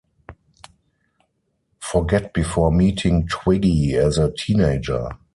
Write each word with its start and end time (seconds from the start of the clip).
Forget 1.79 2.33
before 2.33 2.71
meeting 2.71 3.27
Twiggy 3.27 3.93
as 3.95 4.17
a 4.17 4.31
teenager. 4.31 5.09